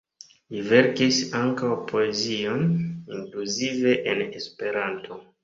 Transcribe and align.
Li 0.53 0.61
verkis 0.69 1.19
ankaŭ 1.39 1.69
poezion, 1.91 2.65
inkluzive 3.19 3.95
en 4.15 4.27
Esperanto. 4.33 5.23